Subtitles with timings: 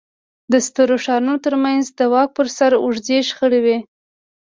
[0.51, 3.77] د سترو ښارونو ترمنځ د واک پر سر اوږدې شخړې وې